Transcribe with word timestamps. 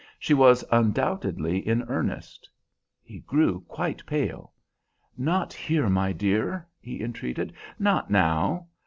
She 0.17 0.33
was 0.33 0.63
undoubtedly 0.71 1.57
in 1.59 1.83
earnest. 1.83 2.49
He 3.03 3.19
grew 3.19 3.59
quite 3.67 4.03
pale. 4.07 4.51
"Not 5.15 5.53
here, 5.53 5.89
my 5.91 6.11
dear," 6.11 6.67
he 6.79 7.03
entreated; 7.03 7.53
"not 7.77 8.09
now. 8.09 8.65